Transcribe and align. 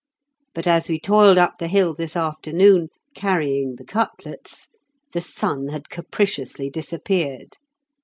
But 0.55 0.65
as 0.65 0.89
we 0.89 0.99
toiled 0.99 1.37
up 1.37 1.59
the 1.59 1.67
hill 1.67 1.93
this 1.93 2.15
afternoon, 2.15 2.87
carrying 3.13 3.75
the 3.75 3.85
cutlets, 3.85 4.67
the 5.13 5.21
sun 5.21 5.67
had 5.67 5.89
capriciously 5.89 6.71
disappeared. 6.71 7.57